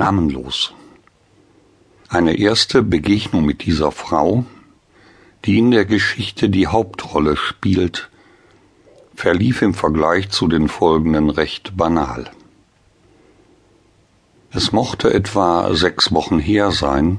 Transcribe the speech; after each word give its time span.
namenlos. 0.00 0.72
Eine 2.08 2.38
erste 2.38 2.82
Begegnung 2.82 3.44
mit 3.44 3.66
dieser 3.66 3.92
Frau, 3.92 4.46
die 5.44 5.58
in 5.58 5.70
der 5.70 5.84
Geschichte 5.84 6.48
die 6.48 6.68
Hauptrolle 6.68 7.36
spielt, 7.36 8.08
verlief 9.14 9.60
im 9.60 9.74
Vergleich 9.74 10.30
zu 10.30 10.48
den 10.48 10.68
folgenden 10.68 11.28
recht 11.28 11.76
banal. 11.76 12.30
Es 14.50 14.72
mochte 14.72 15.12
etwa 15.12 15.74
sechs 15.74 16.12
Wochen 16.12 16.38
her 16.38 16.70
sein, 16.70 17.18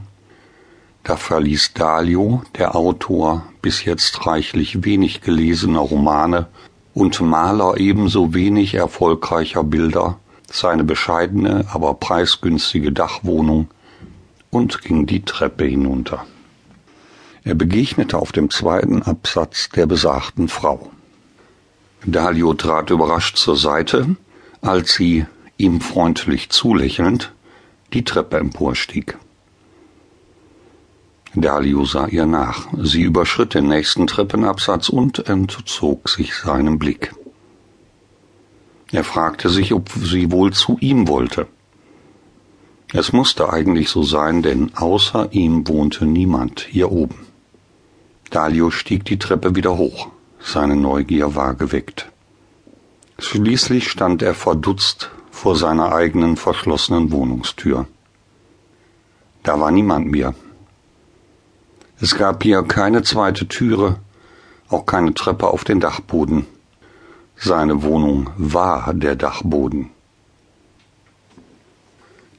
da 1.04 1.18
verließ 1.18 1.73
Dalio, 1.75 2.41
der 2.57 2.75
Autor 2.75 3.45
bis 3.61 3.86
jetzt 3.86 4.25
reichlich 4.25 4.84
wenig 4.84 5.21
gelesener 5.21 5.82
Romane 5.82 6.48
und 6.95 7.21
Maler 7.21 7.77
ebenso 7.77 8.34
wenig 8.34 8.73
erfolgreicher 8.73 9.63
Bilder, 9.63 10.20
seine 10.54 10.83
bescheidene, 10.83 11.65
aber 11.71 11.93
preisgünstige 11.95 12.91
Dachwohnung 12.91 13.70
und 14.50 14.82
ging 14.82 15.05
die 15.05 15.24
Treppe 15.24 15.65
hinunter. 15.65 16.25
Er 17.43 17.55
begegnete 17.55 18.18
auf 18.18 18.32
dem 18.32 18.50
zweiten 18.50 19.01
Absatz 19.01 19.69
der 19.69 19.87
besagten 19.87 20.47
Frau. 20.47 20.91
Dalio 22.05 22.54
trat 22.54 22.89
überrascht 22.89 23.37
zur 23.37 23.57
Seite, 23.57 24.15
als 24.61 24.93
sie, 24.93 25.25
ihm 25.57 25.82
freundlich 25.82 26.50
zulächelnd, 26.50 27.33
die 27.93 28.04
Treppe 28.04 28.38
emporstieg. 28.38 29.18
Dalio 31.33 31.86
sah 31.86 32.08
ihr 32.08 32.25
nach. 32.25 32.67
Sie 32.77 33.03
überschritt 33.03 33.53
den 33.53 33.67
nächsten 33.67 34.05
Treppenabsatz 34.05 34.89
und 34.89 35.30
entzog 35.30 36.09
sich 36.09 36.36
seinem 36.36 36.77
Blick. 36.77 37.13
Er 38.91 39.03
fragte 39.03 39.50
sich, 39.50 39.73
ob 39.73 39.89
sie 39.89 40.31
wohl 40.31 40.52
zu 40.52 40.77
ihm 40.80 41.08
wollte. 41.08 41.47
Es 42.94 43.13
musste 43.13 43.52
eigentlich 43.52 43.89
so 43.89 44.03
sein, 44.03 44.41
denn 44.41 44.72
außer 44.75 45.30
ihm 45.31 45.67
wohnte 45.67 46.05
niemand 46.05 46.59
hier 46.69 46.91
oben. 46.91 47.16
Dalio 48.29 48.69
stieg 48.69 49.05
die 49.05 49.17
Treppe 49.17 49.55
wieder 49.55 49.77
hoch. 49.77 50.09
Seine 50.41 50.75
Neugier 50.75 51.35
war 51.35 51.53
geweckt. 51.53 52.11
Schließlich 53.17 53.89
stand 53.89 54.21
er 54.23 54.33
verdutzt 54.33 55.11
vor 55.29 55.55
seiner 55.55 55.94
eigenen 55.94 56.35
verschlossenen 56.35 57.11
Wohnungstür. 57.11 57.88
Da 59.44 59.59
war 59.59 59.71
niemand 59.71 60.11
mehr. 60.11 60.33
Es 61.99 62.16
gab 62.16 62.44
hier 62.44 62.63
keine 62.63 63.03
zweite 63.03 63.47
Türe, 63.47 63.97
auch 64.69 64.85
keine 64.85 65.13
Treppe 65.13 65.47
auf 65.47 65.63
den 65.63 65.79
Dachboden. 65.79 66.45
Seine 67.35 67.83
Wohnung 67.83 68.29
war 68.37 68.93
der 68.93 69.15
Dachboden. 69.15 69.89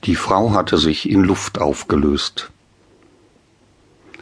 Die 0.04 0.16
Frau 0.16 0.52
hatte 0.52 0.78
sich 0.78 1.08
in 1.08 1.22
Luft 1.22 1.60
aufgelöst. 1.60 2.50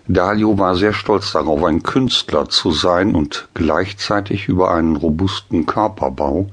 Dalio 0.06 0.58
war 0.58 0.74
sehr 0.76 0.92
stolz 0.92 1.32
darauf, 1.32 1.62
ein 1.64 1.82
Künstler 1.82 2.48
zu 2.48 2.72
sein 2.72 3.14
und 3.14 3.48
gleichzeitig 3.54 4.48
über 4.48 4.72
einen 4.72 4.96
robusten 4.96 5.66
Körperbau 5.66 6.48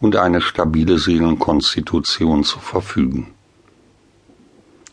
und 0.00 0.16
eine 0.16 0.40
stabile 0.40 0.98
Seelenkonstitution 0.98 2.44
zu 2.44 2.58
verfügen. 2.58 3.28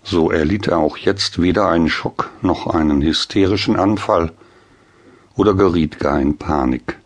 So 0.03 0.29
erlitt 0.29 0.67
er 0.67 0.77
auch 0.77 0.97
jetzt 0.97 1.41
weder 1.41 1.67
einen 1.69 1.89
Schock 1.89 2.29
noch 2.41 2.67
einen 2.67 3.01
hysterischen 3.01 3.75
Anfall 3.75 4.31
oder 5.35 5.53
geriet 5.53 5.99
gar 5.99 6.19
in 6.19 6.37
Panik. 6.37 6.99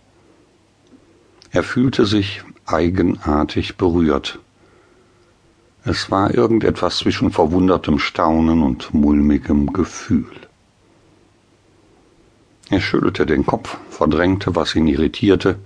Er 1.53 1.61
fühlte 1.61 2.07
sich 2.07 2.41
eigenartig 2.65 3.77
berührt. 3.77 4.39
Es 5.85 6.09
war 6.09 6.33
irgendetwas 6.33 6.97
zwischen 6.97 7.29
verwundertem 7.29 7.99
Staunen 7.99 8.63
und 8.63 8.91
mulmigem 8.91 9.71
Gefühl. 9.71 10.31
Er 12.71 12.81
schüttelte 12.81 13.27
den 13.27 13.45
Kopf, 13.45 13.77
verdrängte, 13.91 14.55
was 14.55 14.73
ihn 14.73 14.87
irritierte, 14.87 15.59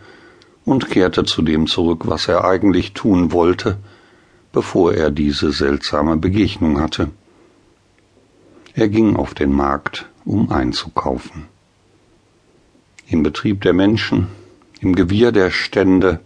und 0.66 0.90
kehrte 0.90 1.24
zu 1.24 1.42
dem 1.42 1.68
zurück, 1.68 2.02
was 2.06 2.28
er 2.28 2.44
eigentlich 2.44 2.92
tun 2.92 3.32
wollte, 3.32 3.78
bevor 4.52 4.94
er 4.94 5.10
diese 5.10 5.54
seltsame 5.54 6.18
Begegnung 6.18 6.82
hatte. 6.82 7.12
Er 8.74 8.90
ging 8.90 9.16
auf 9.16 9.34
den 9.34 9.54
Markt, 9.54 10.06
um 10.26 10.52
einzukaufen. 10.52 11.46
Im 13.08 13.24
Betrieb 13.24 13.62
der 13.62 13.72
Menschen 13.72 14.28
im 14.82 14.96
Gewirr 14.96 15.32
der 15.32 15.52
Stände, 15.52 16.20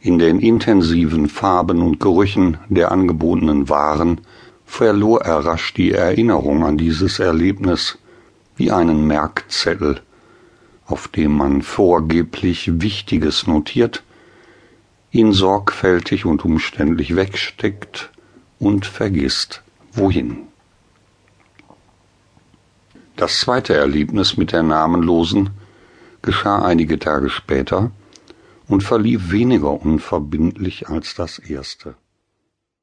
in 0.00 0.18
den 0.18 0.40
intensiven 0.40 1.28
Farben 1.28 1.82
und 1.82 2.00
Gerüchen 2.00 2.58
der 2.68 2.92
angebotenen 2.92 3.68
Waren 3.68 4.20
verlor 4.64 5.22
er 5.22 5.44
rasch 5.44 5.74
die 5.74 5.92
Erinnerung 5.92 6.64
an 6.64 6.76
dieses 6.76 7.18
Erlebnis 7.18 7.98
wie 8.56 8.70
einen 8.70 9.06
Merkzettel, 9.06 10.00
auf 10.86 11.08
dem 11.08 11.32
man 11.36 11.62
vorgeblich 11.62 12.80
Wichtiges 12.80 13.46
notiert, 13.46 14.02
ihn 15.10 15.32
sorgfältig 15.32 16.26
und 16.26 16.44
umständlich 16.44 17.16
wegsteckt 17.16 18.10
und 18.58 18.86
vergisst, 18.86 19.62
wohin. 19.92 20.38
Das 23.16 23.40
zweite 23.40 23.74
Erlebnis 23.74 24.36
mit 24.36 24.52
der 24.52 24.62
Namenlosen 24.62 25.50
geschah 26.26 26.62
einige 26.62 26.98
Tage 26.98 27.30
später 27.30 27.90
und 28.68 28.82
verlief 28.82 29.30
weniger 29.30 29.80
unverbindlich 29.80 30.88
als 30.88 31.14
das 31.14 31.38
erste. 31.38 31.94